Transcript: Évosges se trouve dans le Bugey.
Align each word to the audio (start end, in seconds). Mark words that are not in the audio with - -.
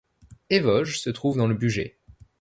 Évosges 0.49 0.99
se 0.99 1.11
trouve 1.11 1.37
dans 1.37 1.45
le 1.45 1.53
Bugey. 1.53 1.99